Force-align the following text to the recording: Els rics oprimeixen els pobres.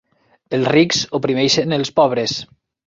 Els 0.59 0.71
rics 0.77 1.03
oprimeixen 1.21 1.81
els 1.81 1.95
pobres. 2.01 2.37